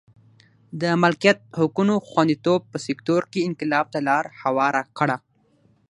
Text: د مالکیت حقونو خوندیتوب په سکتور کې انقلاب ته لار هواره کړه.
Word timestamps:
د 0.81 0.83
مالکیت 1.01 1.39
حقونو 1.59 1.95
خوندیتوب 2.09 2.61
په 2.71 2.77
سکتور 2.87 3.21
کې 3.31 3.45
انقلاب 3.49 3.85
ته 3.93 3.99
لار 4.07 4.25
هواره 4.41 4.81
کړه. 4.97 5.17